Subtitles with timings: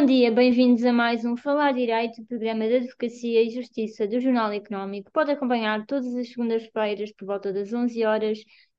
[0.00, 4.50] Bom dia, bem-vindos a mais um Falar Direito, programa de Advocacia e Justiça do Jornal
[4.50, 5.10] Económico.
[5.12, 8.38] Pode acompanhar todas as segundas-feiras por volta das 11 horas,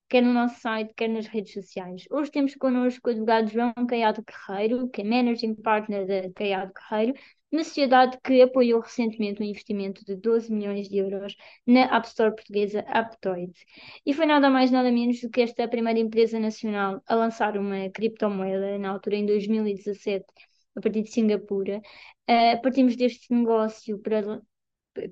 [0.10, 2.06] quer no nosso site, quer nas redes sociais.
[2.10, 7.14] Hoje temos connosco o advogado João Caiado Guerreiro, que é Managing Partner da Caiado Guerreiro,
[7.52, 11.36] uma sociedade que apoiou recentemente um investimento de 12 milhões de euros
[11.68, 13.54] na App Store portuguesa Aptoid.
[14.04, 17.92] E foi nada mais nada menos do que esta primeira empresa nacional a lançar uma
[17.92, 20.26] criptomoeda, na altura em 2017,
[20.76, 21.82] a partir de Singapura.
[22.30, 24.42] Uh, partimos deste negócio para,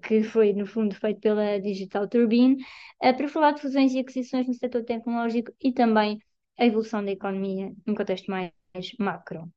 [0.04, 2.56] que foi, no fundo, feito pela Digital Turbine,
[3.04, 6.20] uh, para falar de fusões e aquisições no setor tecnológico e também
[6.58, 8.52] a evolução da economia num contexto mais
[9.00, 9.52] macro.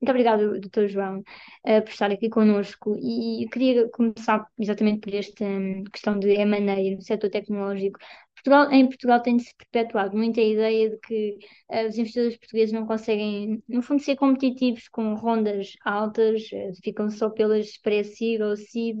[0.00, 0.86] Muito obrigada, Dr.
[0.86, 6.28] João, uh, por estar aqui connosco e queria começar exatamente por esta um, questão de
[6.28, 7.98] M&A no setor tecnológico.
[8.44, 11.38] Portugal, em Portugal tem-se perpetuado muita ideia de que
[11.70, 17.08] uh, os investidores portugueses não conseguem, no fundo, ser competitivos com rondas altas, uh, ficam
[17.08, 18.98] só pelas pré-seed ou seed.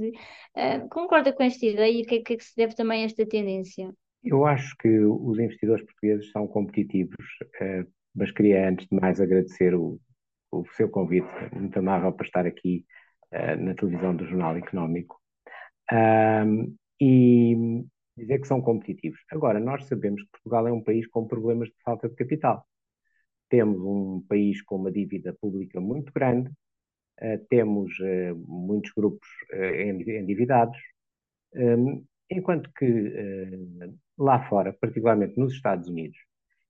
[0.90, 3.04] concorda com esta ideia e o que, é, que é que se deve também a
[3.06, 3.92] esta tendência?
[4.24, 7.26] Eu acho que os investidores portugueses são competitivos,
[8.14, 10.00] mas queria antes de mais agradecer o,
[10.50, 12.86] o seu convite, muito amável para estar aqui
[13.30, 15.20] uh, na televisão do Jornal Económico.
[16.98, 17.84] E
[18.16, 19.20] dizer que são competitivos.
[19.30, 22.66] Agora, nós sabemos que Portugal é um país com problemas de falta de capital.
[23.48, 26.50] Temos um país com uma dívida pública muito grande,
[27.20, 30.78] uh, temos uh, muitos grupos endividados,
[31.54, 33.12] um, enquanto que
[34.18, 36.18] lá fora, particularmente nos Estados Unidos,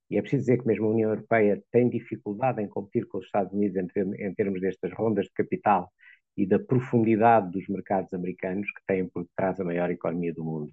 [0.09, 3.25] e é preciso dizer que mesmo a União Europeia tem dificuldade em competir com os
[3.25, 3.77] Estados Unidos
[4.19, 5.91] em termos destas rondas de capital
[6.37, 10.71] e da profundidade dos mercados americanos, que têm por trás a maior economia do mundo.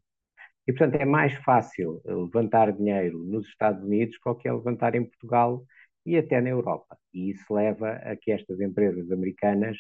[0.67, 5.05] E, portanto, é mais fácil levantar dinheiro nos Estados Unidos do que é levantar em
[5.05, 5.65] Portugal
[6.07, 6.97] e até na Europa.
[7.13, 9.77] E isso leva a que estas empresas americanas,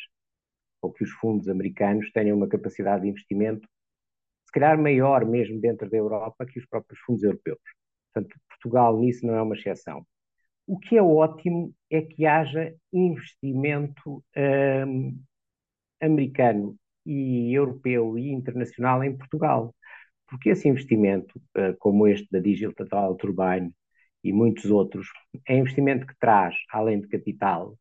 [0.80, 3.68] ou que os fundos americanos, tenham uma capacidade de investimento,
[4.44, 7.60] se calhar maior mesmo dentro da Europa que os próprios fundos europeus.
[8.12, 10.04] Portanto, Portugal nisso não é uma exceção.
[10.66, 15.20] O que é ótimo é que haja investimento um,
[16.00, 19.74] americano e europeu e internacional em Portugal.
[20.32, 23.70] Porque esse investimento, uh, como este da Digital Turbine
[24.24, 25.06] e muitos outros,
[25.46, 27.76] é investimento que traz, além de capital,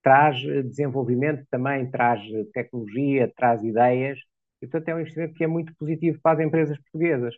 [0.00, 2.20] traz desenvolvimento também, traz
[2.52, 4.20] tecnologia, traz ideias,
[4.60, 7.34] e portanto é um investimento que é muito positivo para as empresas portuguesas.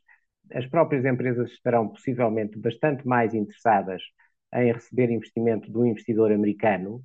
[0.52, 4.02] As próprias empresas estarão possivelmente bastante mais interessadas
[4.52, 7.02] em receber investimento do investidor americano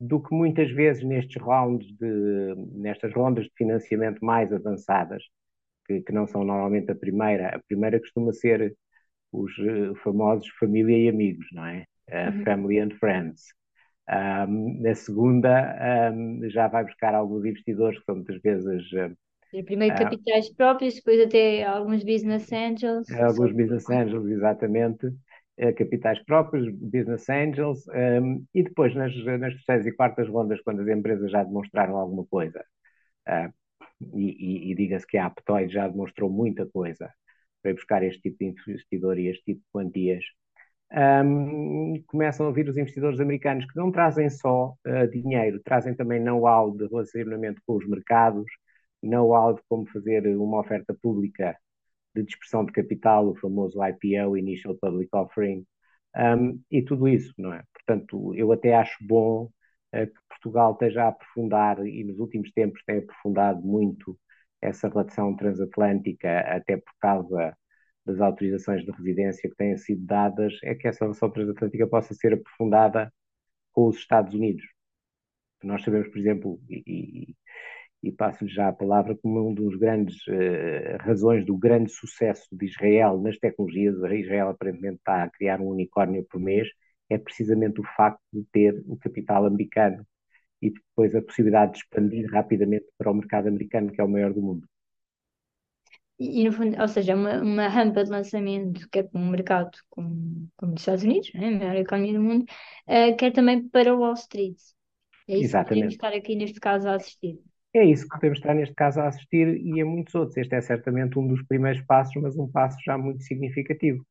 [0.00, 5.22] do que muitas vezes nestes rounds de, nestas rondas de financiamento mais avançadas,
[5.86, 7.56] que, que não são normalmente a primeira.
[7.56, 8.76] A primeira costuma ser
[9.32, 11.84] os uh, famosos família e amigos, não é?
[12.10, 12.44] Uh, uhum.
[12.44, 13.46] Family and friends.
[14.08, 19.16] Um, na segunda, um, já vai buscar alguns investidores que são muitas vezes uh,
[19.64, 19.98] Primeiro ah.
[19.98, 23.10] capitais próprios, depois até alguns business angels.
[23.10, 25.12] Alguns business angels, exatamente.
[25.58, 30.80] Eh, capitais próprios, business angels, um, e depois nas, nas terceiras e quartas rondas, quando
[30.80, 32.64] as empresas já demonstraram alguma coisa,
[33.28, 33.52] uh,
[34.14, 37.12] e, e, e diga-se que a Aptoid já demonstrou muita coisa
[37.62, 40.24] para buscar este tipo de investidor e este tipo de quantias,
[41.24, 46.20] um, começam a vir os investidores americanos que não trazem só uh, dinheiro, trazem também
[46.20, 48.44] know-how de relacionamento com os mercados,
[49.02, 51.56] know-how de como fazer uma oferta pública
[52.14, 55.66] de dispersão de capital, o famoso IPO, Initial Public Offering,
[56.16, 57.62] um, e tudo isso, não é?
[57.72, 59.50] Portanto, eu até acho bom
[60.06, 64.18] que Portugal esteja a aprofundar, e nos últimos tempos tem aprofundado muito
[64.60, 67.56] essa relação transatlântica, até por causa
[68.04, 72.34] das autorizações de residência que têm sido dadas, é que essa relação transatlântica possa ser
[72.34, 73.12] aprofundada
[73.72, 74.64] com os Estados Unidos.
[75.62, 77.34] Nós sabemos, por exemplo, e,
[78.02, 82.66] e passo-lhe já a palavra como um dos grandes uh, razões do grande sucesso de
[82.66, 83.96] Israel nas tecnologias.
[83.96, 86.68] Israel aparentemente está a criar um unicórnio por mês,
[87.12, 90.06] é precisamente o facto de ter o capital americano
[90.60, 94.32] e depois a possibilidade de expandir rapidamente para o mercado americano, que é o maior
[94.32, 94.66] do mundo.
[96.18, 100.48] E, no fundo, ou seja, uma, uma rampa de lançamento, quer para um mercado como,
[100.56, 104.14] como os Estados Unidos, né, a maior economia do mundo, uh, quer também para Wall
[104.14, 104.56] Street.
[105.28, 105.68] É isso Exatamente.
[105.68, 107.40] que podemos estar aqui neste caso a assistir.
[107.74, 110.36] É isso que podemos estar neste caso a assistir e a muitos outros.
[110.36, 114.04] Este é certamente um dos primeiros passos, mas um passo já muito significativo,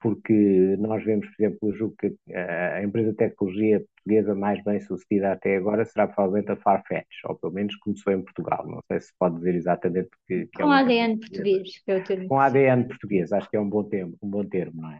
[0.00, 4.80] porque nós vemos, por exemplo, eu julgo que a empresa de tecnologia portuguesa mais bem
[4.80, 8.66] sucedida até agora será provavelmente a Farfetch, ou pelo menos começou em Portugal.
[8.66, 12.04] Não sei se pode dizer exatamente que, que com é ADN português, que é o
[12.04, 12.28] termo.
[12.28, 14.98] Com ADN português, acho que é um bom termo, um bom termo, não é?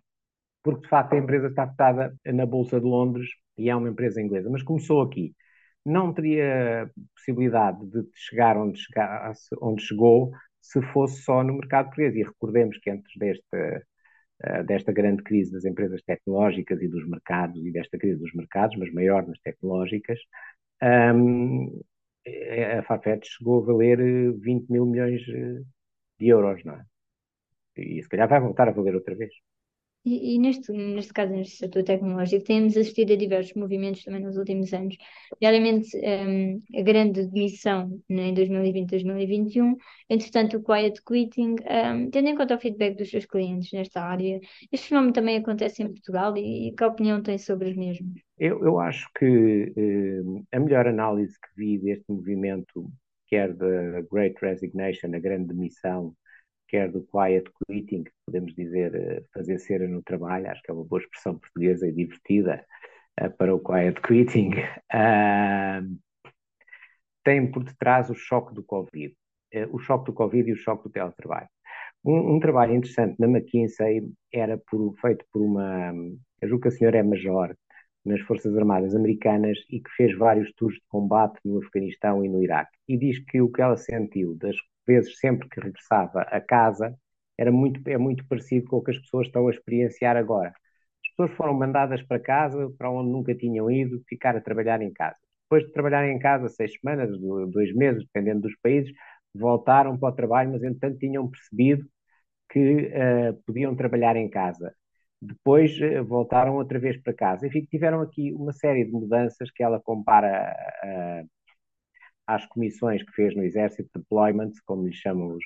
[0.62, 4.20] Porque de facto a empresa está cotada na Bolsa de Londres e é uma empresa
[4.20, 5.34] inglesa, mas começou aqui
[5.88, 12.14] não teria possibilidade de chegar onde, chegasse, onde chegou se fosse só no mercado português.
[12.14, 13.82] E recordemos que antes desta,
[14.66, 18.92] desta grande crise das empresas tecnológicas e dos mercados, e desta crise dos mercados, mas
[18.92, 20.18] maior nas tecnológicas,
[20.82, 21.80] um,
[22.78, 23.98] a Farfetch chegou a valer
[24.38, 25.22] 20 mil milhões
[26.18, 26.84] de euros, não é?
[27.76, 29.32] E se calhar vai voltar a valer outra vez.
[30.08, 34.38] E, e, neste, neste caso, neste setor tecnológico, temos assistido a diversos movimentos também nos
[34.38, 34.96] últimos anos,
[35.38, 39.76] nomeadamente um, a grande demissão né, em 2020-2021,
[40.08, 44.40] entretanto o quiet quitting, um, tendo em conta o feedback dos seus clientes nesta área,
[44.72, 48.22] este fenómeno também acontece em Portugal e, e que opinião tem sobre os mesmos?
[48.38, 52.90] Eu, eu acho que um, a melhor análise que vi deste movimento,
[53.26, 56.14] quer da Great Resignation, a grande demissão,
[56.68, 60.84] quer do quiet quitting, podemos dizer eh, fazer cera no trabalho, acho que é uma
[60.84, 62.64] boa expressão portuguesa e divertida
[63.20, 64.50] uh, para o quiet quitting,
[64.92, 65.98] uh,
[67.24, 69.14] tem por detrás o choque do Covid.
[69.54, 71.48] Uh, o choque do Covid e o choque do teletrabalho.
[72.04, 75.92] Um, um trabalho interessante na McKinsey era por, feito por uma,
[76.40, 77.54] eu julgo que a senhora é major
[78.04, 82.42] nas Forças Armadas Americanas e que fez vários tours de combate no Afeganistão e no
[82.42, 82.76] Iraque.
[82.88, 84.56] E diz que o que ela sentiu das
[84.88, 86.96] vezes, sempre que regressava a casa,
[87.38, 90.48] era muito, é muito parecido com o que as pessoas estão a experienciar agora.
[91.04, 94.92] As pessoas foram mandadas para casa, para onde nunca tinham ido, ficar a trabalhar em
[94.92, 95.16] casa.
[95.44, 97.10] Depois de trabalhar em casa seis semanas,
[97.50, 98.92] dois meses, dependendo dos países,
[99.34, 101.86] voltaram para o trabalho, mas entretanto tinham percebido
[102.50, 104.74] que uh, podiam trabalhar em casa.
[105.20, 107.46] Depois uh, voltaram outra vez para casa.
[107.46, 110.54] Enfim, tiveram aqui uma série de mudanças que ela compara
[110.84, 111.28] uh,
[112.28, 115.44] às comissões que fez no Exército, deployment, como lhe chamam os,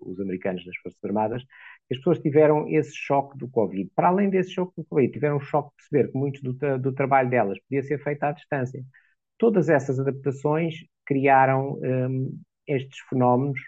[0.00, 1.42] os americanos nas Forças Armadas,
[1.90, 3.88] as pessoas tiveram esse choque do Covid.
[3.94, 6.92] Para além desse choque do Covid, tiveram o choque de perceber que muito do, do
[6.92, 8.84] trabalho delas podia ser feito à distância.
[9.38, 10.74] Todas essas adaptações
[11.06, 13.60] criaram um, estes fenómenos,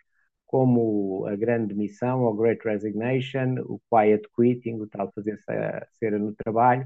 [0.45, 5.39] como a grande missão, o Great Resignation, o Quiet Quitting, o tal fazer
[5.99, 6.85] cera no trabalho,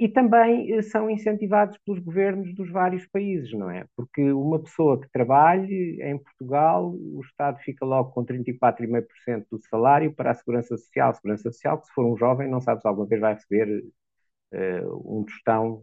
[0.00, 3.86] e também uh, são incentivados pelos governos dos vários países, não é?
[3.96, 10.12] Porque uma pessoa que trabalhe em Portugal, o Estado fica logo com 34,5% do salário
[10.12, 11.14] para a Segurança Social.
[11.14, 13.84] Segurança Social, que se for um jovem, não sabe se alguma vez vai receber
[14.52, 15.82] uh, um tostão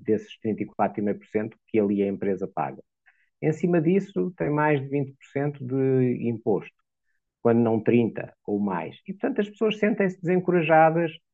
[0.00, 2.82] desses 34,5% que ali a empresa paga.
[3.42, 6.74] Em cima disso, tem mais de 20% de imposto,
[7.42, 8.96] quando não 30% ou mais.
[9.06, 11.27] E, portanto, as pessoas sentem-se desencorajadas eh,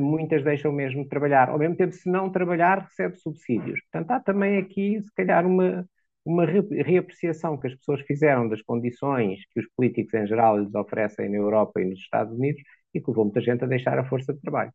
[0.00, 1.48] muitas deixam mesmo de trabalhar.
[1.48, 3.80] Ao mesmo tempo, se não trabalhar, recebe subsídios.
[3.82, 5.88] Portanto, há também aqui, se calhar, uma,
[6.24, 11.28] uma reapreciação que as pessoas fizeram das condições que os políticos em geral lhes oferecem
[11.30, 12.60] na Europa e nos Estados Unidos
[12.92, 14.72] e que levou muita gente a deixar a força de trabalho.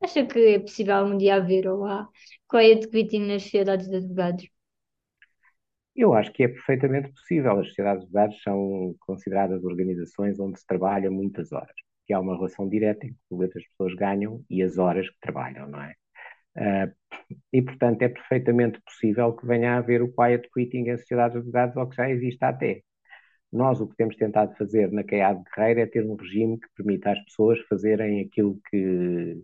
[0.00, 2.08] Acha que é possível algum dia haver ou há
[2.48, 4.48] quiet quitting nas sociedades de advogados?
[5.96, 7.58] Eu acho que é perfeitamente possível.
[7.58, 12.34] As sociedades de advogados são consideradas organizações onde se trabalha muitas horas que há uma
[12.36, 15.94] relação direta entre o que as pessoas ganham e as horas que trabalham, não é?
[16.56, 16.92] Uh,
[17.52, 21.78] e, portanto, é perfeitamente possível que venha a haver o quiet quitting em sociedades de
[21.78, 22.82] ou que já existe até.
[23.52, 26.68] Nós o que temos tentado fazer na CAIA de Guerreiro é ter um regime que
[26.76, 29.42] permita às pessoas fazerem aquilo que,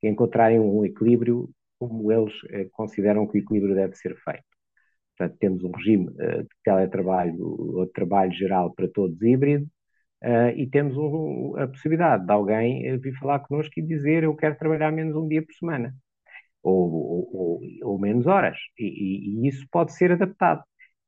[0.00, 1.48] que encontrarem um equilíbrio
[1.78, 4.44] como eles eh, consideram que o equilíbrio deve ser feito.
[5.16, 9.66] Portanto, temos um regime uh, de teletrabalho ou de trabalho geral para todos híbrido,
[10.22, 14.58] Uh, e temos um, a possibilidade de alguém vir falar connosco e dizer eu quero
[14.58, 15.94] trabalhar menos um dia por semana,
[16.62, 16.92] ou,
[17.32, 20.62] ou, ou, menos horas, e, e, e, isso pode ser adaptado.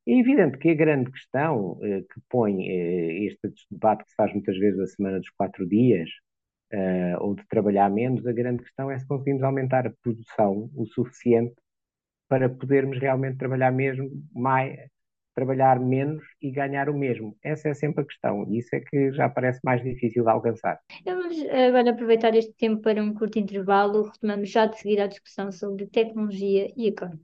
[0.09, 4.33] É evidente que a grande questão uh, que põe uh, este debate que se faz
[4.33, 6.09] muitas vezes a semana dos quatro dias,
[7.21, 11.54] ou de trabalhar menos, a grande questão é se conseguimos aumentar a produção o suficiente
[12.26, 14.75] para podermos realmente trabalhar mesmo mais,
[15.35, 17.37] trabalhar menos e ganhar o mesmo?
[17.43, 20.79] Essa é sempre a questão, e isso é que já parece mais difícil de alcançar.
[21.05, 25.51] Vamos agora aproveitar este tempo para um curto intervalo, retomamos já de seguida a discussão
[25.53, 27.21] sobre tecnologia e economia.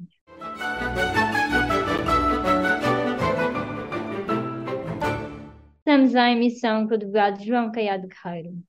[5.78, 8.67] Estamos à emissão com o advogado João Caiado Guerreiro.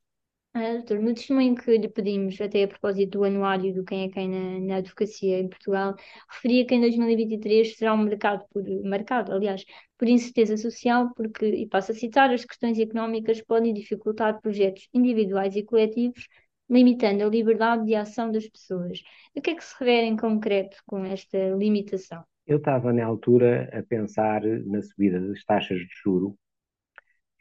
[0.61, 4.09] Ah, doutor, no testemunho que lhe pedimos, até a propósito do anuário do Quem é
[4.09, 5.95] Quem na, na advocacia em Portugal,
[6.29, 9.63] referia que em 2023 será um mercado por, marcado, aliás,
[9.97, 15.55] por incerteza social, porque, e passo a citar, as questões económicas podem dificultar projetos individuais
[15.55, 16.27] e coletivos,
[16.69, 19.01] limitando a liberdade de ação das pessoas.
[19.33, 22.21] O que é que se refere em concreto com esta limitação?
[22.45, 26.37] Eu estava na altura a pensar na subida das taxas de juro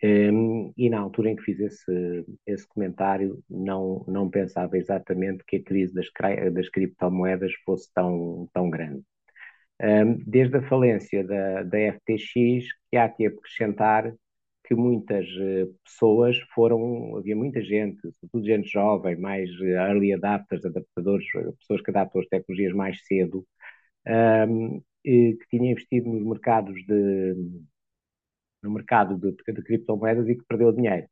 [0.02, 5.56] um, e na altura em que fiz esse, esse comentário, não, não pensava exatamente que
[5.56, 6.06] a crise das,
[6.52, 9.02] das criptomoedas fosse tão, tão grande.
[10.26, 14.14] desde a falência da, da FTX, que há que acrescentar
[14.68, 20.64] que muitas uh, pessoas foram, havia muita gente, sobretudo gente jovem, mais uh, early adapters,
[20.64, 21.26] adaptadores,
[21.58, 23.46] pessoas que adaptam as tecnologias mais cedo,
[24.06, 27.34] um, que tinha investido nos mercados de
[28.68, 31.08] no mercado de, de criptomoedas e que perdeu dinheiro.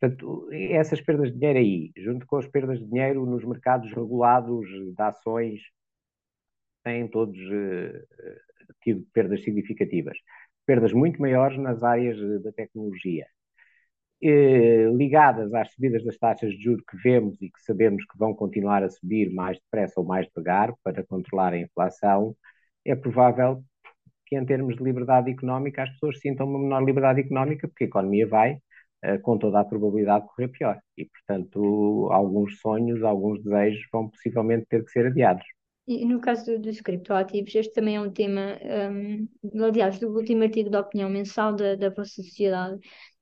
[0.00, 4.66] Portanto, essas perdas de dinheiro aí, junto com as perdas de dinheiro nos mercados regulados
[4.68, 5.60] de ações,
[6.82, 8.06] têm todos uh,
[8.82, 10.16] tido perdas significativas.
[10.66, 13.26] Perdas muito maiores nas áreas da tecnologia.
[14.22, 18.34] Eh, ligadas às subidas das taxas de juros que vemos e que sabemos que vão
[18.34, 22.34] continuar a subir mais depressa ou mais devagar para controlar a inflação,
[22.84, 23.62] é provável
[24.26, 27.86] que, em termos de liberdade económica, as pessoas sintam uma menor liberdade económica, porque a
[27.86, 28.58] economia vai,
[29.02, 30.78] eh, com toda a probabilidade, correr pior.
[30.96, 35.44] E, portanto, alguns sonhos, alguns desejos vão possivelmente ter que ser adiados.
[35.86, 38.58] E no caso dos criptoativos, este também é um tema,
[38.90, 39.28] um,
[39.62, 42.78] aliás, do último artigo da opinião mensal da, da vossa sociedade,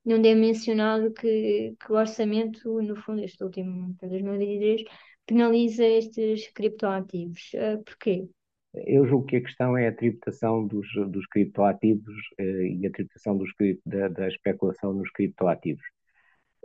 [0.07, 4.85] onde é mencionado que, que o orçamento, no fundo, este último, para 2023,
[5.27, 7.51] penaliza estes criptoativos.
[7.55, 8.29] Uh, porquê?
[8.75, 13.37] Eu julgo que a questão é a tributação dos, dos criptoativos uh, e a tributação
[13.37, 13.51] dos,
[13.85, 15.85] da, da especulação nos criptoativos.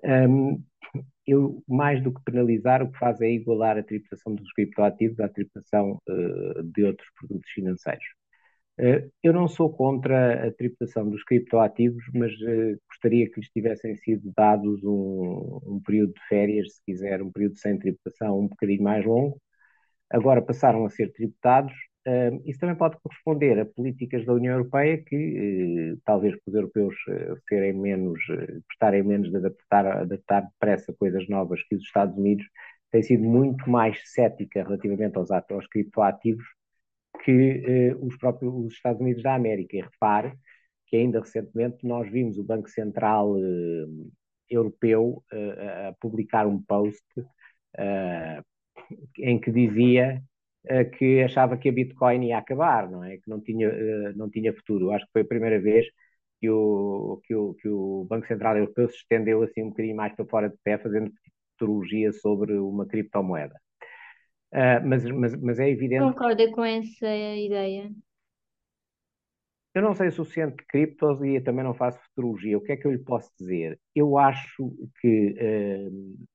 [0.03, 0.63] Um,
[1.25, 5.27] eu, mais do que penalizar, o que faz é igualar a tributação dos criptoativos à
[5.27, 8.05] tributação uh, de outros produtos financeiros.
[8.79, 13.95] Uh, eu não sou contra a tributação dos criptoativos, mas uh, gostaria que lhes tivessem
[13.97, 18.83] sido dados um, um, período de férias, se quiser, um período sem tributação um bocadinho
[18.83, 19.41] mais longo.
[20.09, 21.73] Agora passaram a ser tributados
[22.45, 27.37] isso também pode corresponder a políticas da União Europeia que, uh, talvez os europeus uh,
[27.49, 28.19] serem menos,
[28.67, 32.45] prestarem menos de adaptar, adaptar depressa coisas novas que os Estados Unidos,
[32.91, 36.45] tem sido muito mais cética relativamente aos, aos criptoativos
[37.25, 39.75] que os próprios os Estados Unidos da América.
[39.75, 40.33] E repare
[40.85, 43.35] que ainda recentemente nós vimos o Banco Central
[44.49, 47.03] Europeu a publicar um post
[49.19, 50.21] em que dizia eh,
[50.85, 53.17] que achava que a Bitcoin ia acabar, não é?
[53.17, 54.91] Que não tinha, eh, não tinha futuro.
[54.91, 55.85] Acho que foi a primeira vez
[56.39, 60.13] que o, que o, que o Banco Central Europeu se estendeu assim um bocadinho mais
[60.15, 61.11] para fora de pé, fazendo
[61.51, 63.55] futurologia sobre uma criptomoeda.
[64.53, 66.03] Uh, mas, mas, mas é evidente.
[66.03, 67.91] Concorda com essa ideia?
[69.73, 72.57] Eu não sei o suficiente de criptos e também não faço futurologia.
[72.57, 73.79] O que é que eu lhe posso dizer?
[73.93, 76.27] Eu acho que uh,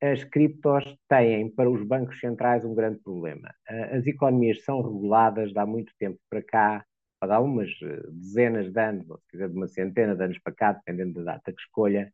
[0.00, 3.52] as criptos têm para os bancos centrais um grande problema.
[3.92, 6.84] As economias são reguladas há muito tempo para cá,
[7.20, 10.54] há umas eh, dezenas de anos, ou se quiser de uma centena de anos para
[10.54, 12.10] cá, dependendo da data que escolha,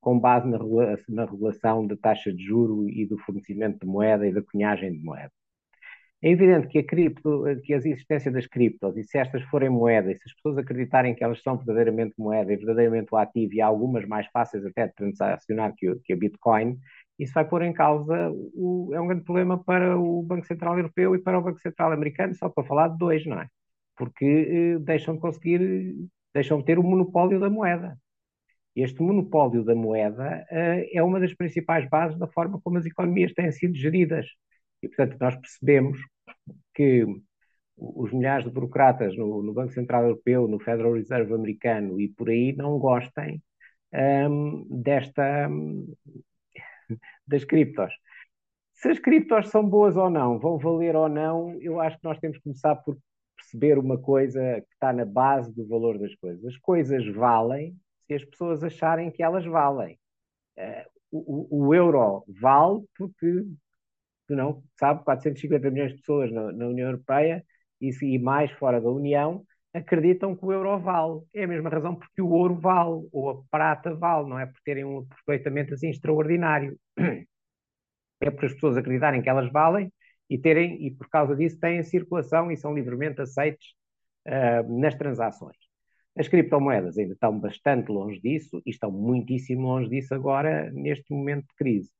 [0.00, 0.58] com base na,
[1.08, 4.98] na regulação da taxa de juro e do fornecimento de moeda e da cunhagem de
[5.02, 5.32] moeda.
[6.22, 10.18] É evidente que a, cripto, que a existência das criptos, e se estas forem moedas,
[10.18, 13.66] se as pessoas acreditarem que elas são verdadeiramente moeda e verdadeiramente o ativo, e há
[13.66, 16.78] algumas mais fáceis até de transacionar que, que a Bitcoin,
[17.20, 21.14] isso vai pôr em causa, o, é um grande problema para o Banco Central Europeu
[21.14, 23.46] e para o Banco Central Americano, só para falar de dois, não é?
[23.96, 25.94] Porque eh, deixam de conseguir,
[26.34, 27.98] deixam de ter o monopólio da moeda.
[28.74, 33.34] Este monopólio da moeda eh, é uma das principais bases da forma como as economias
[33.34, 34.26] têm sido geridas.
[34.82, 35.98] E, portanto, nós percebemos
[36.74, 37.04] que
[37.76, 42.30] os milhares de burocratas no, no Banco Central Europeu, no Federal Reserve americano e por
[42.30, 43.42] aí não gostem
[43.92, 45.48] um, desta,
[47.30, 47.92] das criptos.
[48.74, 52.18] Se as criptos são boas ou não, vão valer ou não, eu acho que nós
[52.18, 52.98] temos que começar por
[53.36, 56.44] perceber uma coisa que está na base do valor das coisas.
[56.44, 59.98] As coisas valem se as pessoas acharem que elas valem.
[60.58, 63.46] Uh, o, o, euro vale porque,
[64.28, 67.44] não, sabe, 450 milhões de pessoas na, na União Europeia
[67.80, 71.22] e, e mais fora da União acreditam que o euro vale.
[71.34, 74.60] É a mesma razão porque o ouro vale, ou a prata vale, não é por
[74.64, 76.78] terem um aproveitamento assim extraordinário.
[78.22, 79.90] É por as pessoas acreditarem que elas valem
[80.28, 83.68] e terem, e por causa disso têm circulação e são livremente aceites
[84.28, 85.56] uh, nas transações.
[86.16, 91.46] As criptomoedas ainda estão bastante longe disso e estão muitíssimo longe disso agora, neste momento
[91.46, 91.90] de crise.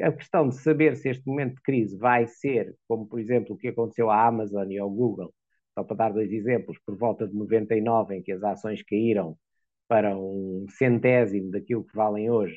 [0.00, 3.56] A questão de saber se este momento de crise vai ser, como por exemplo o
[3.58, 5.32] que aconteceu à Amazon e ao Google,
[5.74, 9.36] só para dar dois exemplos, por volta de 99, em que as ações caíram
[9.88, 12.56] para um centésimo daquilo que valem hoje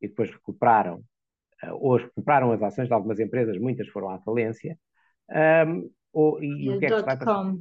[0.00, 1.02] e depois recuperaram,
[1.62, 4.78] eh, hoje recuperaram as ações de algumas empresas, muitas foram à falência.
[5.66, 7.54] Um, ou, e, o que é que vai passar?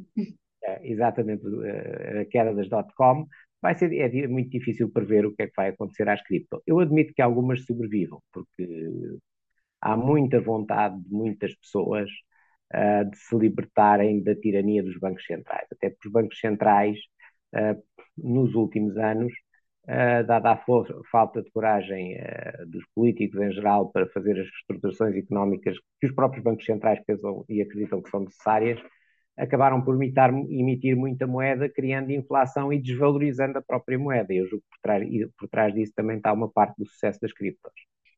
[0.64, 3.28] É, exatamente, eh, a queda das dot-com.
[3.62, 6.62] Vai ser, é muito difícil prever o que é que vai acontecer às cripto.
[6.66, 8.68] Eu admito que algumas sobrevivam, porque
[9.82, 12.10] há muita vontade de muitas pessoas
[12.74, 15.68] uh, de se libertarem da tirania dos bancos centrais.
[15.72, 16.98] Até porque os bancos centrais,
[17.56, 17.82] uh,
[18.18, 19.34] nos últimos anos,
[19.88, 20.58] uh, dada a
[21.12, 22.18] falta de coragem
[22.68, 27.46] dos políticos em geral para fazer as reestruturações económicas que os próprios bancos centrais pensam
[27.50, 28.80] e acreditam que são necessárias,
[29.38, 34.34] acabaram por imitar, emitir muita moeda, criando inflação e desvalorizando a própria moeda.
[34.34, 37.34] Eu julgo que por trás, por trás disso também está uma parte do sucesso das
[37.34, 37.74] criptos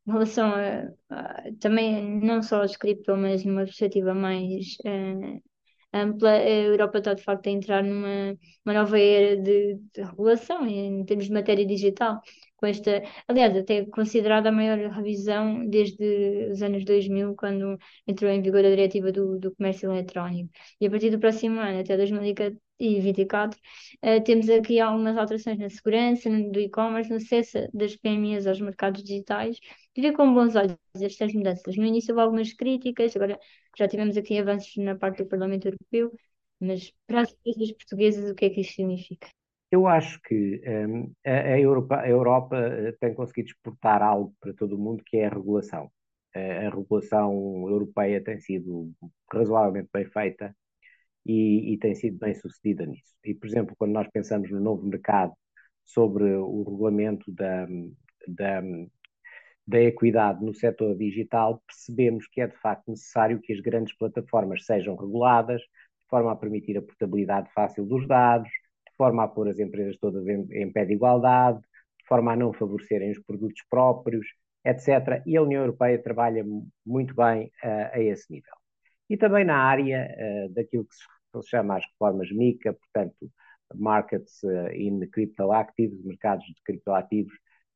[0.08, 5.42] em relação a, a, também não só aos cripto, mas numa perspectiva mais uh,
[5.94, 10.66] ampla, a Europa está de facto a entrar numa uma nova era de, de regulação
[10.68, 12.22] em termos de matéria digital.
[12.58, 18.42] Com esta, aliás, até considerada a maior revisão desde os anos 2000, quando entrou em
[18.42, 20.50] vigor a diretiva do, do comércio eletrónico.
[20.82, 23.60] E a partir do próximo ano, até 2014, e 24,
[24.03, 28.62] uh, temos aqui algumas alterações na segurança, no, do e-commerce, no acesso das PMEs aos
[28.62, 29.60] mercados digitais.
[29.98, 31.75] Ver com bons olhos estas mudanças.
[31.75, 33.39] No início houve algumas críticas, agora
[33.77, 36.12] já tivemos aqui avanços na parte do Parlamento Europeu,
[36.60, 39.27] mas para as empresas portuguesas, o que é que isto significa?
[39.72, 44.53] Eu acho que um, a, a, Europa, a, Europa, eh, tem conseguido exportar algo para
[44.53, 45.91] todo o mundo que é a regulação.
[46.34, 47.34] A, a regulação
[47.67, 48.93] europeia tem sido
[49.31, 50.55] razoavelmente bem feita
[51.27, 53.13] e, e, tem sido bem sucedida nisso.
[53.25, 55.34] E, por exemplo, quando nós pensamos no novo mercado
[55.84, 57.67] sobre o regulamento da,
[58.27, 58.62] da,
[59.67, 64.65] da equidade no setor digital, percebemos que é de facto necessário que as grandes plataformas
[64.65, 69.50] sejam reguladas, de forma a permitir a portabilidade fácil dos dados, de forma a pôr
[69.50, 73.62] as empresas todas em, em pé de igualdade, de forma a não favorecerem os produtos
[73.69, 74.25] próprios,
[74.63, 75.22] etc.
[75.25, 76.46] E a União Europeia trabalha
[76.86, 78.53] muito bem uh, a esse nível.
[79.10, 83.32] E também na área uh, daquilo que se se chama as reformas MICA, portanto,
[83.75, 87.34] Markets eh, in Crypto Actives, mercados de criptoativos,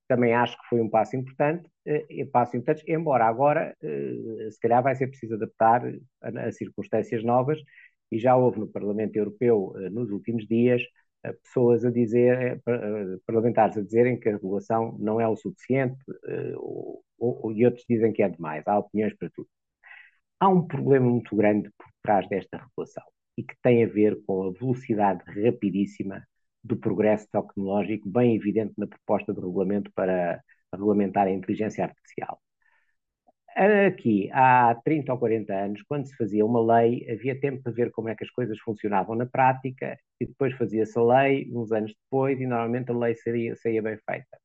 [0.08, 4.84] também acho que foi um passo importante, uh, passo importante, embora agora uh, se calhar
[4.84, 5.84] vai ser preciso adaptar
[6.22, 7.60] a, a, circunstâncias novas,
[8.12, 10.82] e já houve no Parlamento Europeu uh, nos últimos dias
[11.44, 12.60] pessoas a dizer,
[13.28, 15.96] parlamentares a dizerem que a regulação não é o suficiente,
[16.58, 19.48] ou, ou, e outros dizem que é demais, há opiniões para tudo.
[20.40, 23.04] Há um problema muito grande por trás desta regulação
[23.38, 26.26] e que tem a ver com a velocidade rapidíssima
[26.64, 30.42] do progresso tecnológico, bem evidente na proposta de regulamento para
[30.72, 32.40] regulamentar a inteligência artificial.
[33.88, 37.92] Aqui, há 30 ou 40 anos, quando se fazia uma lei, havia tempo para ver
[37.92, 41.94] como é que as coisas funcionavam na prática e depois fazia-se a lei, uns anos
[41.94, 44.40] depois, e normalmente a lei saía, bem feita.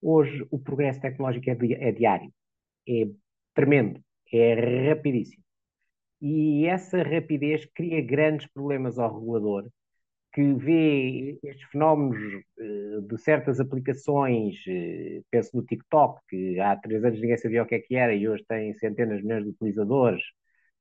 [0.00, 2.32] Hoje, o progresso tecnológico é, é diário,
[2.88, 3.06] é
[3.54, 4.00] tremendo,
[4.32, 5.45] é rapidíssimo
[6.20, 9.68] e essa rapidez cria grandes problemas ao regulador,
[10.32, 12.18] que vê estes fenómenos
[12.58, 17.66] eh, de certas aplicações, eh, penso no TikTok, que há três anos ninguém sabia o
[17.66, 20.22] que é que era e hoje tem centenas de milhões de utilizadores,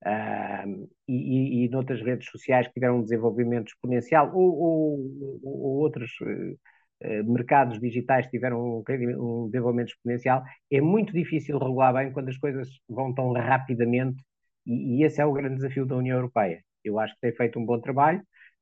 [0.06, 5.78] uh, e, e, e noutras redes sociais que tiveram um desenvolvimento exponencial, ou, ou, ou
[5.80, 8.84] outros uh, mercados digitais tiveram um,
[9.20, 14.24] um desenvolvimento exponencial, é muito difícil regular bem quando as coisas vão tão rapidamente
[14.66, 16.64] e, e, esse é o grande desafio da União Europeia.
[16.84, 18.20] Eu acho que tem feito um bom trabalho,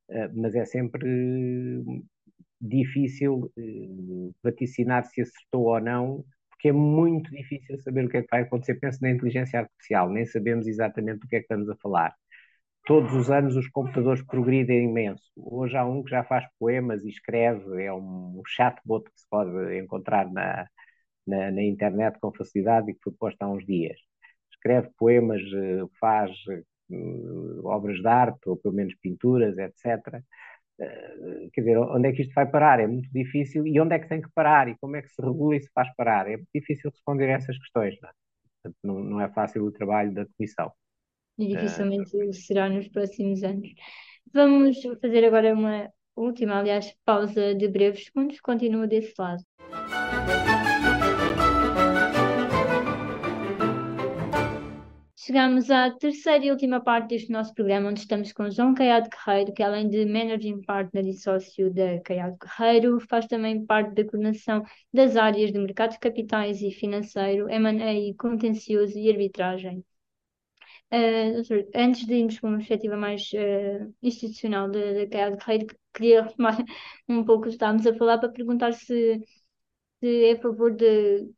[0.10, 2.04] uh, mas é sempre uh,
[2.62, 8.22] difícil uh, vaticinar se acertou ou não, porque é muito difícil saber o que é
[8.24, 8.76] que vai acontecer.
[8.76, 12.14] Penso na inteligência artificial, nem sabemos exatamente do que é que estamos a falar.
[12.86, 15.24] Todos os anos os computadores progridem imenso.
[15.38, 19.78] Hoje há um que já faz poemas e escreve, é um chatbot que se pode
[19.80, 20.68] encontrar na,
[21.28, 23.98] na, na internet com facilidade e que foi posto há uns dias
[24.64, 26.64] escreve poemas, eh, faz eh,
[27.64, 30.24] obras de arte, ou pelo menos pinturas, etc.
[30.80, 32.80] Eh, quer dizer, onde é que isto vai parar?
[32.80, 33.68] É muito difícil.
[33.68, 34.70] E onde é que tem que parar?
[34.70, 36.28] E como é que se regula e se faz parar?
[36.28, 37.96] É muito difícil responder a essas questões.
[38.02, 38.74] Não, é?
[38.84, 40.72] não, não é fácil o trabalho da Comissão.
[41.38, 43.68] E dificilmente uh, será nos próximos anos.
[44.32, 48.40] Vamos fazer agora uma última, aliás, pausa de breves segundos.
[48.40, 49.44] Continua desse lado.
[55.26, 59.54] Chegamos à terceira e última parte deste nosso programa, onde estamos com João Caiado Guerreiro,
[59.54, 64.64] que além de Managing Partner e sócio da Caiado Guerreiro, faz também parte da coordenação
[64.92, 69.86] das áreas de mercado de capitais e financeiro, M&A, contencioso e arbitragem.
[70.92, 76.58] Uh, antes de irmos para uma perspectiva mais uh, institucional da Caiado Guerreiro, queria retomar
[77.08, 79.22] um pouco o que estávamos a falar para perguntar se,
[80.02, 81.30] se é a favor de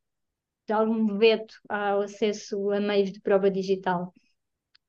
[0.68, 4.14] de algum veto ao acesso a meios de prova digital.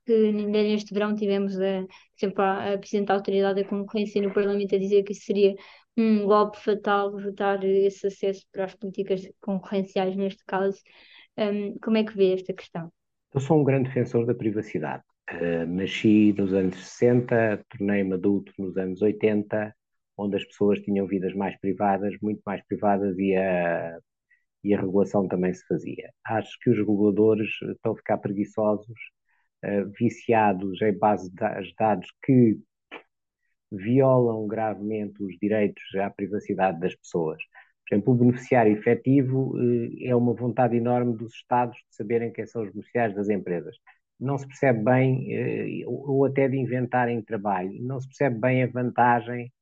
[0.04, 1.84] Que neste verão tivemos, a,
[2.16, 5.54] exemplo, a, a Presidente da Autoridade da Concorrência no Parlamento a dizer que seria
[5.96, 10.78] um golpe fatal votar esse acesso para as políticas concorrenciais neste caso.
[11.36, 12.92] Um, como é que vê esta questão?
[13.34, 18.76] Eu sou um grande defensor da privacidade Uh, nasci nos anos 60, tornei-me adulto nos
[18.76, 19.74] anos 80,
[20.16, 23.98] onde as pessoas tinham vidas mais privadas, muito mais privadas, e a,
[24.66, 26.10] e a regulação também se fazia.
[26.26, 28.98] Acho que os reguladores estão a ficar preguiçosos,
[29.64, 32.58] uh, viciados em base de dados que
[33.70, 37.40] violam gravemente os direitos à privacidade das pessoas.
[37.88, 42.44] Por exemplo, o beneficiário efetivo uh, é uma vontade enorme dos Estados de saberem quem
[42.44, 43.76] são os beneficiários das empresas.
[44.18, 48.66] Não se percebe bem, uh, ou até de inventarem trabalho, não se percebe bem a
[48.66, 49.52] vantagem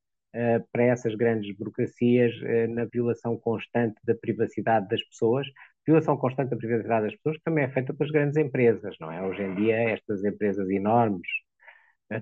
[0.71, 5.47] para essas grandes burocracias uh, na violação constante da privacidade das pessoas,
[5.85, 9.21] violação constante da privacidade das pessoas que também é feita pelas grandes empresas, não é?
[9.25, 11.27] Hoje em dia, estas empresas enormes,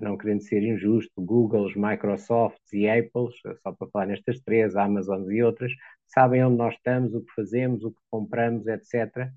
[0.00, 3.28] não querendo ser injusto, Google, Microsoft e Apple,
[3.62, 5.72] só para falar nestas três, Amazon e outras,
[6.06, 9.30] sabem onde nós estamos, o que fazemos, o que compramos, etc.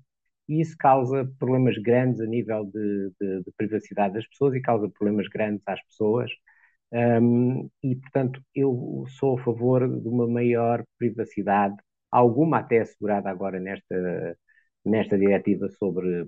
[0.48, 4.88] E isso causa problemas grandes a nível de, de, de privacidade das pessoas e causa
[4.88, 6.30] problemas grandes às pessoas
[6.92, 11.76] um, e, portanto, eu sou a favor de uma maior privacidade,
[12.10, 14.36] alguma até assegurada agora nesta,
[14.84, 16.26] nesta diretiva sobre,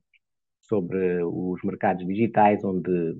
[0.63, 3.17] sobre os mercados digitais, onde,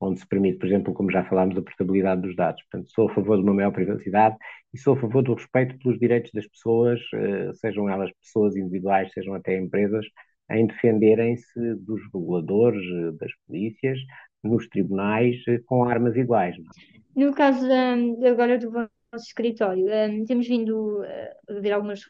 [0.00, 2.62] onde se permite, por exemplo, como já falámos, a portabilidade dos dados.
[2.70, 4.36] Portanto, sou a favor de uma maior privacidade
[4.72, 9.12] e sou a favor do respeito pelos direitos das pessoas, eh, sejam elas pessoas individuais,
[9.12, 10.06] sejam até empresas,
[10.50, 13.98] em defenderem-se dos reguladores, eh, das polícias,
[14.44, 16.56] nos tribunais eh, com armas iguais.
[17.16, 21.02] No caso um, agora do vosso escritório, um, temos vindo
[21.48, 22.00] a ver algumas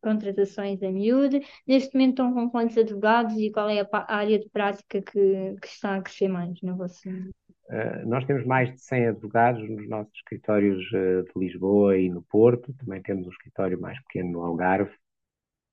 [0.00, 1.40] contratações a miúde.
[1.66, 5.66] Neste momento estão com quantos advogados e qual é a, área de prática que, que,
[5.66, 7.08] está a crescer mais no vosso...
[7.08, 12.22] Uh, nós temos mais de 100 advogados nos nossos escritórios uh, de Lisboa e no
[12.22, 12.74] Porto.
[12.74, 14.90] Também temos um escritório mais pequeno no Algarve.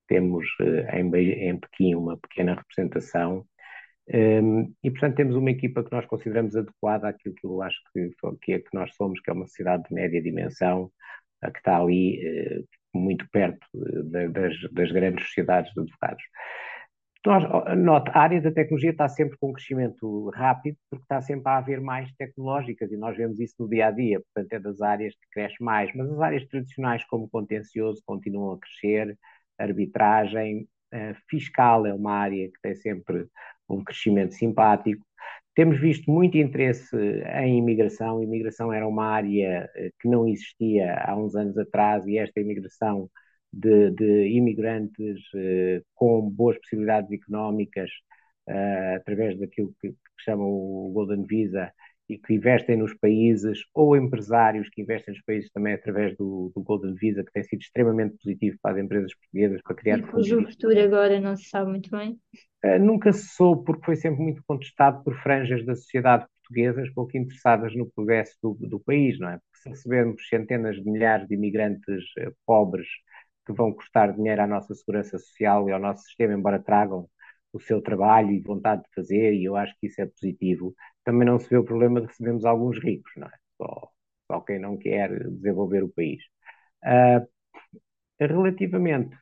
[0.07, 3.45] Temos uh, em, em Pequim uma pequena representação
[4.13, 8.09] um, e, portanto, temos uma equipa que nós consideramos adequada àquilo que eu acho que,
[8.41, 10.91] que é que nós somos, que é uma sociedade de média dimensão,
[11.51, 12.67] que está ali uh,
[12.97, 16.23] muito perto de, das, das, grandes sociedades de advogados.
[17.77, 21.57] Nota, a área da tecnologia está sempre com um crescimento rápido, porque está sempre a
[21.57, 25.13] haver mais tecnológicas, e nós vemos isso no dia a dia, portanto, é das áreas
[25.13, 29.17] que cresce mais, mas as áreas tradicionais, como contencioso, continuam a crescer,
[29.57, 33.27] arbitragem, uh, fiscal é uma área que tem sempre
[33.69, 35.05] um crescimento simpático.
[35.55, 36.95] Temos visto muito interesse
[37.41, 38.19] em imigração.
[38.19, 42.39] A imigração era uma área eh, que não existia há uns anos atrás e esta
[42.39, 43.09] imigração
[43.51, 47.89] de, de imigrantes eh, com boas possibilidades económicas
[48.47, 51.71] eh, através daquilo que, que chamam o Golden Visa
[52.09, 56.63] e que investem nos países, ou empresários que investem nos países também através do, do
[56.63, 59.99] Golden Visa, que tem sido extremamente positivo para as empresas portuguesas, para criar...
[59.99, 62.17] E cujo futuro agora não se sabe muito bem?
[62.63, 67.15] Uh, nunca se soube, porque foi sempre muito contestado por franjas da sociedade portuguesas pouco
[67.17, 69.37] interessadas no progresso do, do país, não é?
[69.39, 72.87] Porque se recebemos centenas de milhares de imigrantes uh, pobres
[73.45, 77.09] que vão custar dinheiro à nossa segurança social e ao nosso sistema, embora tragam
[77.53, 80.75] o seu trabalho e vontade de fazer, e eu acho que isso é positivo.
[81.03, 83.31] Também não se vê o problema de recebermos alguns ricos, não é?
[83.57, 83.89] Só,
[84.31, 86.21] só quem não quer desenvolver o país.
[86.83, 87.27] Uh,
[88.19, 89.15] relativamente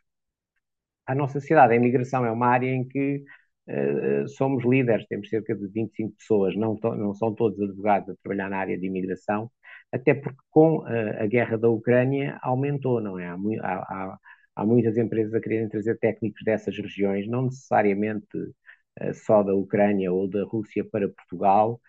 [1.05, 3.23] à nossa sociedade, a imigração é uma área em que
[3.69, 8.49] uh, somos líderes, temos cerca de 25 pessoas, não, não são todos advogados a trabalhar
[8.49, 9.51] na área de imigração,
[9.91, 13.27] até porque com uh, a guerra da Ucrânia aumentou, não é?
[13.27, 14.17] Há, há,
[14.55, 20.11] há muitas empresas a quererem trazer técnicos dessas regiões, não necessariamente uh, só da Ucrânia
[20.11, 21.79] ou da Rússia para Portugal,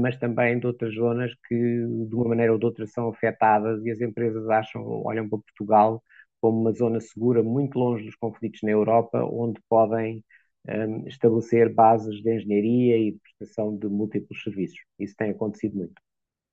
[0.00, 3.90] mas também de outras zonas que, de uma maneira ou de outra, são afetadas e
[3.90, 6.00] as empresas acham, olham para Portugal
[6.46, 10.24] como uma zona segura, muito longe dos conflitos na Europa, onde podem
[10.68, 14.78] um, estabelecer bases de engenharia e de prestação de múltiplos serviços.
[14.96, 16.00] Isso tem acontecido muito.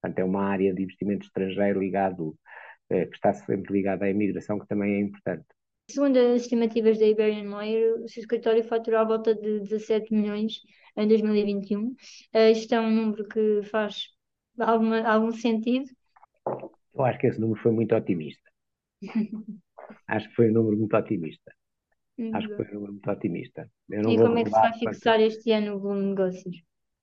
[0.02, 2.36] Portanto, é uma área de investimento estrangeiro ligado
[2.90, 5.46] eh, que está sempre ligada à imigração, que também é importante.
[5.92, 10.54] Segundo as estimativas da Iberian Layer, o seu escritório faturou à volta de 17 milhões
[10.98, 11.82] em 2021.
[11.84, 11.96] Uh,
[12.34, 14.08] eh, isto é um número que faz
[14.58, 15.86] alguma, algum sentido?
[16.96, 18.50] Eu acho que esse número foi muito otimista.
[20.08, 21.52] acho que foi um número muito otimista.
[22.34, 23.69] Acho que foi um número muito otimista.
[23.89, 26.58] e como é que se vai fixar este ano o volume de negócios?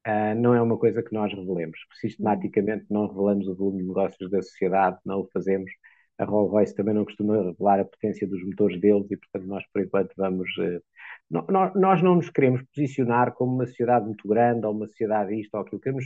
[0.07, 1.79] Uh, não é uma coisa que nós revelemos.
[2.01, 5.71] Sistematicamente não revelamos o volume de negócios da sociedade, não o fazemos.
[6.17, 9.65] A Rolls Royce também não costuma revelar a potência dos motores deles e, portanto, nós
[9.73, 10.49] por enquanto vamos.
[10.59, 10.83] Uh,
[11.31, 15.55] não, nós não nos queremos posicionar como uma sociedade muito grande ou uma sociedade isto
[15.55, 15.81] ou aquilo.
[15.81, 16.05] Queremos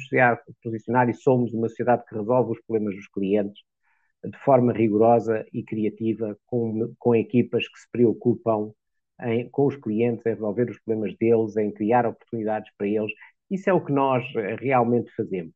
[0.63, 3.63] posicionar e somos uma sociedade que resolve os problemas dos clientes
[4.25, 8.73] de forma rigorosa e criativa, com, com equipas que se preocupam
[9.23, 13.13] em, com os clientes, em resolver os problemas deles, em criar oportunidades para eles
[13.51, 14.25] Isso é o que nós
[14.61, 15.53] realmente fazemos.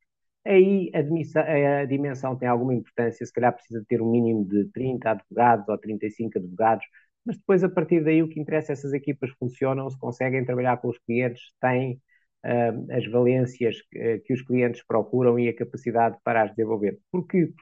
[0.46, 5.11] Aí a, a, dimensão tem alguma importância, se calhar precisa ter um mínimo de 30
[5.11, 6.87] advogados ou 35 advogados,
[7.24, 10.78] mas depois a partir daí o que interessa é essas equipas funcionam, se conseguem trabalhar
[10.78, 12.00] com os clientes, têm
[12.44, 16.98] uh, as valências que, que, os clientes procuram e a capacidade para as desenvolver.
[17.12, 17.52] Porque,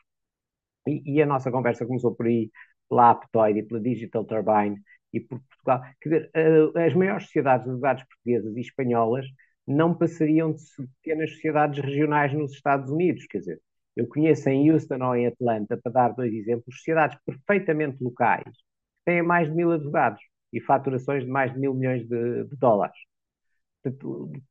[0.86, 2.50] e, a nossa conversa começou por aí,
[2.88, 4.80] pela Aptoid e pela Digital Turbine
[5.12, 9.26] e por Portugal, quer dizer, uh, as maiores sociedades de advogados portuguesas e espanholas
[9.66, 10.62] não passariam de
[11.02, 13.26] pequenas sociedades regionais nos Estados Unidos.
[13.26, 13.60] Quer dizer,
[13.96, 19.04] eu conheço em Houston ou em Atlanta, para dar dois exemplos, sociedades perfeitamente locais, que
[19.04, 20.20] têm mais de mil advogados
[20.52, 22.96] e faturações de mais de mil milhões de, de dólares.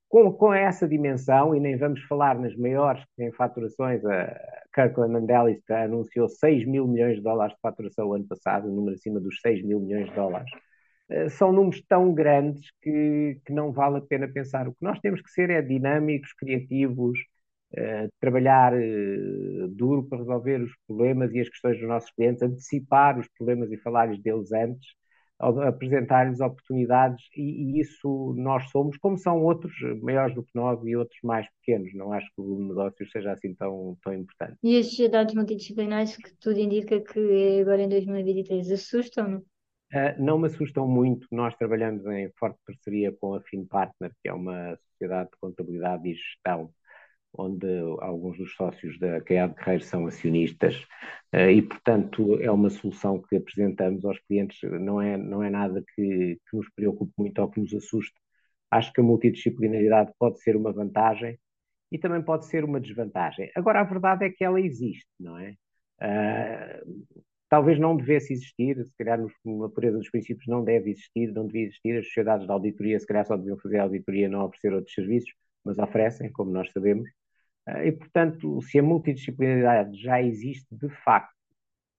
[0.07, 4.39] Com, com, essa dimensão, e nem vamos falar nas maiores que têm faturações, a
[4.73, 8.95] Kirkland Mandelis anunciou 6 mil milhões de dólares de faturação o ano passado, um número
[8.95, 10.49] acima dos 6 mil milhões de dólares.
[11.09, 14.67] Eh, são números tão grandes que, que não vale a pena pensar.
[14.67, 17.19] O que nós temos que ser é dinâmicos, criativos,
[17.73, 23.19] uh, trabalhar uh, duro para resolver os problemas e as questões dos nossos clientes, antecipar
[23.19, 24.87] os problemas e falar-lhes deles antes,
[25.39, 30.95] apresentar-lhes oportunidades, e, e, isso nós somos, como são outros maiores do que nós e
[30.95, 31.93] outros mais pequenos.
[31.93, 34.57] Não acho que o negócio seja assim tão, tão importante.
[34.63, 39.39] E as sociedades multidisciplinares que tudo indica que agora em 2023 assustam-no?
[39.93, 41.27] Uh, não me assustam muito.
[41.31, 46.15] Nós trabalhamos em forte parceria com a FinPartner, que é uma sociedade de contabilidade e
[46.15, 46.71] gestão,
[47.37, 47.67] onde
[47.99, 50.75] alguns dos sócios da CAE de Carreiro são acionistas,
[51.51, 54.59] e, portanto, é uma solução que apresentamos aos clientes.
[54.79, 58.13] Não é, não é nada que, que nos preocupe muito ou que nos assuste.
[58.71, 61.39] Acho que a multidisciplinaridade pode ser uma vantagem
[61.91, 63.51] e também pode ser uma desvantagem.
[63.55, 65.55] Agora, a verdade é que ela existe, não é?
[66.01, 67.05] Uh,
[67.49, 71.63] talvez não devesse existir, se calhar na pureza dos princípios não deve existir, não devia
[71.67, 75.33] existir, as sociedades de auditoria se calhar só deviam fazer auditoria, não oferecer outros serviços,
[75.63, 77.24] mas oferecem, como nós sabemos, eh,
[77.85, 81.35] e portanto, se a multidisciplinaridade já existe de facto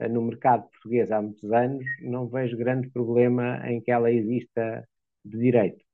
[0.01, 4.87] eh, no mercado português há muitos anos, não vejo grande problema em que ela exista
[5.25, 5.86] de direito.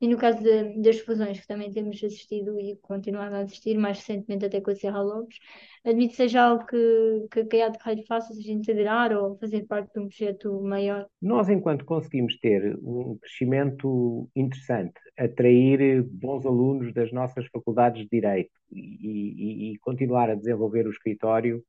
[0.00, 3.98] E no caso de, das fusões, que também temos assistido e continuado a assistir, mais
[3.98, 5.38] recentemente até com a Serra Lopes,
[5.84, 9.92] admite seja algo que, que a CAIA de Raio faça, seja integrar ou fazer parte
[9.92, 11.06] de um projeto maior?
[11.20, 18.52] Nós, enquanto conseguimos ter um crescimento interessante, atrair bons alunos das nossas faculdades de Direito
[18.70, 21.64] e, e, e continuar a desenvolver o escritório,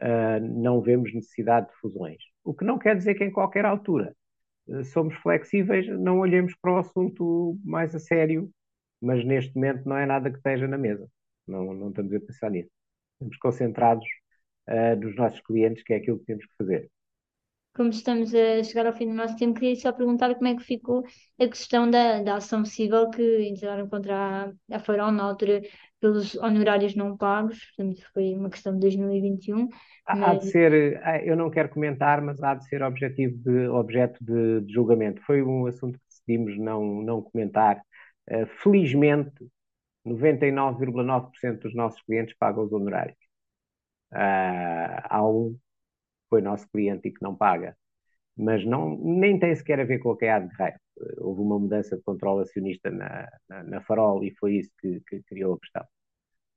[0.00, 2.18] uh, não vemos necessidade de fusões.
[2.42, 4.14] O que não quer dizer que em qualquer altura
[4.92, 8.50] somos flexíveis, não olhemos para o assunto mais a sério,
[9.00, 11.08] mas neste momento não é nada que esteja na mesa.
[11.46, 12.70] Não, não estamos a pensar nisso.
[13.14, 14.06] Estamos concentrados
[14.68, 16.90] uh, nos nossos clientes, que é aquilo que temos que fazer.
[17.74, 20.62] Como estamos a chegar ao fim do nosso tempo, queria só perguntar como é que
[20.62, 21.02] ficou
[21.40, 25.60] a questão da, da ação civil que entraram contra a, a Farol na altura
[26.00, 29.68] pelos honorários não pagos, portanto foi uma questão de 2021.
[30.06, 30.28] Há, mas...
[30.28, 34.22] há de ser, ah, eu não quero comentar, mas há de ser objetivo de, objeto
[34.22, 35.22] de, de julgamento.
[35.22, 37.82] Foi um assunto que decidimos não, não comentar.
[38.30, 39.32] Uh, felizmente,
[40.06, 43.16] 99,9% dos nossos clientes pagam os honorários.
[44.12, 45.56] Uh, há um
[46.34, 47.76] foi nosso cliente e que não paga,
[48.36, 50.80] mas não, nem tem sequer a ver com a QA de Guerreiro.
[51.18, 55.22] Houve uma mudança de controle acionista na, na, na Farol e foi isso que, que
[55.22, 55.86] criou a questão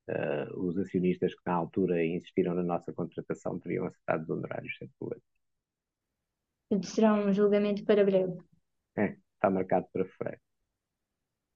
[0.09, 4.89] uh, os acionistas que na altura insistiram na nossa contratação teriam acertado os honorários sem
[4.97, 5.21] problema.
[6.83, 8.35] Será um julgamento para breve.
[8.97, 10.41] É, está marcado para fevereiro.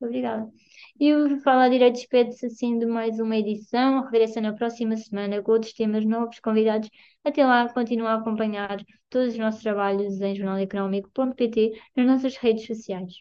[0.02, 0.52] Obrigada.
[1.00, 4.04] E o Fala Direito despede-se assim de mais uma edição.
[4.04, 6.90] Regressa na próxima semana com outros temas novos, convidados.
[7.24, 13.14] Até lá, continua a acompanhar todos os nossos trabalhos em jornaleconómico.pt nas nossas redes sociais.